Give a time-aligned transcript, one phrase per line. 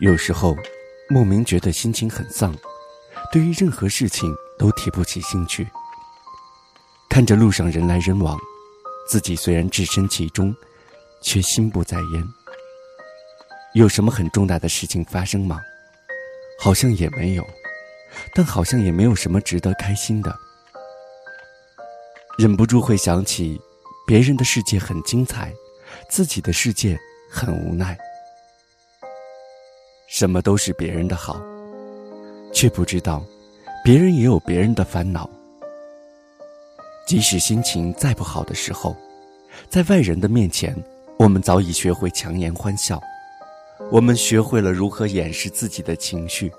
[0.00, 0.56] 有时候，
[1.10, 2.56] 莫名觉得心情很丧，
[3.30, 5.68] 对于任何事情都提不起兴趣。
[7.10, 8.38] 看着路上人来人往，
[9.06, 10.56] 自己虽然置身其中，
[11.20, 12.28] 却心不在焉。
[13.74, 15.60] 有什么很重大的事情发生吗？
[16.58, 17.46] 好像也没有，
[18.34, 20.34] 但好像也没有什么值得开心的。
[22.38, 23.60] 忍不住会想起，
[24.06, 25.52] 别人的世界很精彩，
[26.08, 26.98] 自己的世界
[27.30, 27.98] 很无奈。
[30.10, 31.40] 什么都是别人的好，
[32.52, 33.24] 却不知道，
[33.84, 35.30] 别人也有别人的烦恼。
[37.06, 38.96] 即使心情再不好的时候，
[39.68, 40.76] 在外人的面前，
[41.16, 43.00] 我们早已学会强颜欢笑。
[43.88, 46.50] 我们学会了如何掩饰自己的情绪，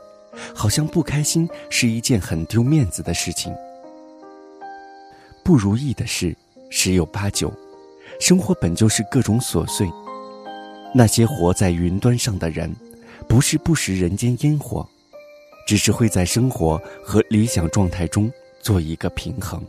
[0.55, 3.53] 好像不开心是一件很丢面子的事情。
[5.43, 6.33] 不如意的事
[6.69, 7.51] 十有八九，
[8.17, 9.91] 生活本就是各种琐碎。
[10.95, 12.73] 那些活在云端上的人。
[13.27, 14.87] 不是不食人间烟火，
[15.67, 19.61] 只是会在生活和理想状态中做一个平衡。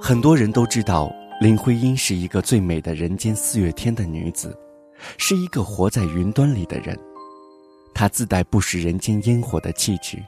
[0.00, 4.56] 很多人都知道林徽因是一个最美的人间四月天的女子，
[5.16, 6.98] 是一个活在云端里的人。
[7.94, 10.18] 她自带不食人间烟火的气质，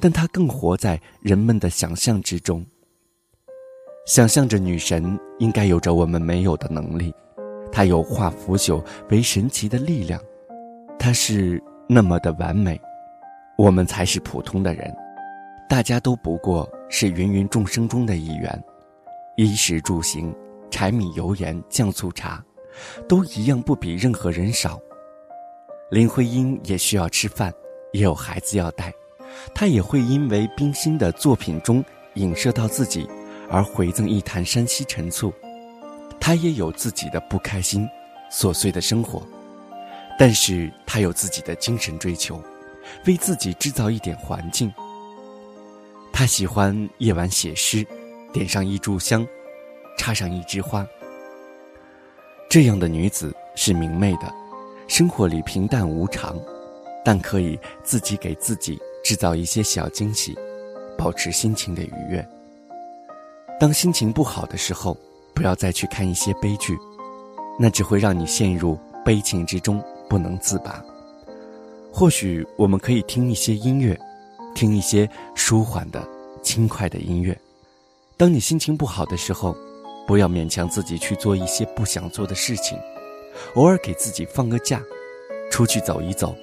[0.00, 2.64] 但她更活在人们的想象之中。
[4.06, 7.12] 想象着女神应该有着我们没有的能力。
[7.74, 8.80] 他有化腐朽
[9.10, 10.20] 为神奇的力量，
[10.96, 12.80] 他是那么的完美，
[13.58, 14.94] 我们才是普通的人，
[15.68, 18.64] 大家都不过是芸芸众生中的一员，
[19.36, 20.32] 衣食住行、
[20.70, 22.40] 柴米油盐酱醋茶，
[23.08, 24.78] 都一样不比任何人少。
[25.90, 27.52] 林徽因也需要吃饭，
[27.92, 28.92] 也有孩子要带，
[29.52, 33.08] 她也会因为冰心的作品中影射到自己，
[33.50, 35.34] 而回赠一坛山西陈醋。
[36.20, 37.86] 他也有自己的不开心、
[38.32, 39.22] 琐碎的生活，
[40.18, 42.42] 但是他有自己的精神追求，
[43.06, 44.72] 为自己制造一点环境。
[46.12, 47.86] 他喜欢夜晚写诗，
[48.32, 49.26] 点上一炷香，
[49.98, 50.86] 插上一枝花。
[52.48, 54.32] 这样的女子是明媚的，
[54.88, 56.38] 生活里平淡无常，
[57.04, 60.34] 但可以自己给自己制造一些小惊喜，
[60.96, 62.26] 保持心情的愉悦。
[63.60, 64.96] 当心情不好的时候。
[65.34, 66.78] 不要再去看一些悲剧，
[67.58, 70.82] 那只会让你陷入悲情之中不能自拔。
[71.92, 73.98] 或许我们可以听一些音乐，
[74.54, 76.06] 听一些舒缓的、
[76.42, 77.36] 轻快的音乐。
[78.16, 79.56] 当你心情不好的时候，
[80.06, 82.78] 不要勉强自己去做一些不想做的事情，
[83.54, 84.80] 偶尔给自己放个假，
[85.50, 86.34] 出去走一走，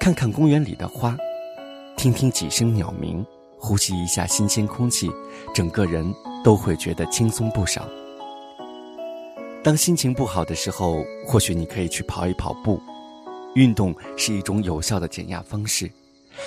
[0.00, 1.16] 看看公园里的花，
[1.96, 3.24] 听听几声鸟鸣，
[3.58, 5.10] 呼吸一下新鲜空气，
[5.54, 6.12] 整个人
[6.42, 7.88] 都会觉得轻松不少。
[9.62, 12.80] 当心情不好的时候，或许你可以去跑一跑步，
[13.54, 15.90] 运动是一种有效的减压方式。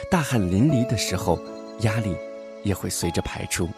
[0.10, 1.38] 大汗淋漓的时候，
[1.82, 2.16] 压力
[2.64, 3.70] 也会随着排出。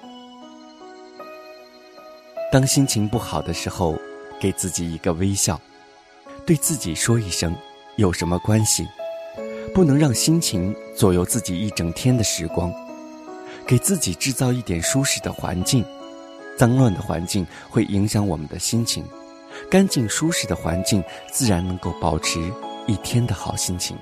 [2.50, 3.98] 当心情不好的时候，
[4.40, 5.60] 给自己一个微笑，
[6.46, 7.54] 对自己说一声
[7.98, 8.88] “有什么关系”，
[9.76, 12.74] 不能让心情左右自己一整天的时光。
[13.68, 15.84] 给自己制造一点舒适的环境，
[16.56, 19.04] 脏乱的环境会影响我们的心情。
[19.70, 22.40] 干净舒适的环境，自然能够保持
[22.88, 23.98] 一天的好心情。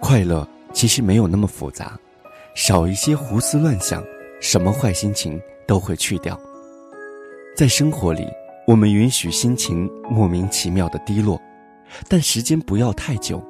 [0.00, 1.98] 快乐其实没有那么复杂，
[2.54, 4.02] 少一些胡思乱想，
[4.40, 6.38] 什么坏心情都会去掉。
[7.56, 8.26] 在生活里，
[8.66, 11.40] 我们允许心情莫名其妙的低落，
[12.08, 13.42] 但时间不要太久，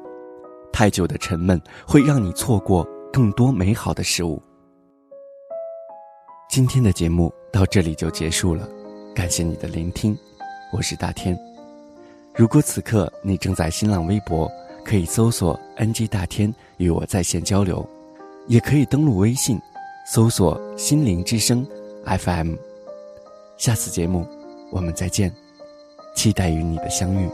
[0.72, 4.42] 太久的沉闷会让你错过更多美好的事物。
[6.48, 8.68] 今天的节目到这里就结束了，
[9.14, 10.18] 感谢你的聆听。
[10.72, 11.36] 我是大天，
[12.32, 14.48] 如果此刻你正在新浪微博，
[14.84, 17.84] 可以搜索 “NG 大天”与我在线交流，
[18.46, 19.60] 也可以登录微信，
[20.06, 21.66] 搜索“心灵之声
[22.04, 22.54] FM”。
[23.56, 24.24] 下次节目
[24.70, 25.34] 我们再见，
[26.14, 27.28] 期待与你的相遇。